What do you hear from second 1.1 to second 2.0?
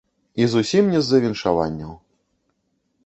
віншаванняў.